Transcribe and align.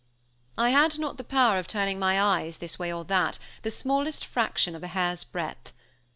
I 0.57 0.71
had 0.71 0.97
not 0.97 1.17
the 1.17 1.23
power 1.23 1.59
of 1.59 1.67
turning 1.67 1.99
my 1.99 2.19
eyes 2.19 2.57
this 2.57 2.79
way 2.79 2.91
or 2.91 3.05
that, 3.05 3.37
the 3.61 3.69
smallest 3.69 4.25
fraction 4.25 4.75
of 4.75 4.81
a 4.81 4.87
hair's 4.87 5.23
breadth. 5.23 5.73